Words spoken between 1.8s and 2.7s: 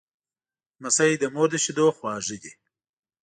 خواږه دی.